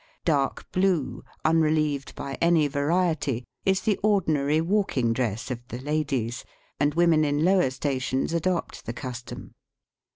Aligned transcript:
Dark 0.25 0.65
blue, 0.71 1.23
unrelieved 1.45 2.15
by 2.15 2.35
any 2.41 2.67
variety, 2.67 3.45
is 3.67 3.81
the 3.81 3.99
ordinary 4.01 4.59
walking 4.59 5.13
dress 5.13 5.51
of 5.51 5.59
the 5.67 5.77
ladies, 5.77 6.43
and 6.79 6.95
women 6.95 7.23
in 7.23 7.45
lower 7.45 7.69
stations 7.69 8.33
adopt 8.33 8.87
the 8.87 8.93
custom. 8.93 9.53